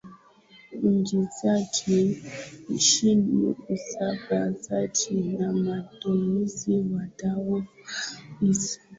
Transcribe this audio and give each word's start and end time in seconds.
uingizaji 0.83 2.23
nchini 2.69 3.55
usambazaji 3.69 5.21
na 5.37 5.53
matumizi 5.53 6.75
wa 6.93 7.07
dawa 7.23 7.65
hizo 8.39 8.79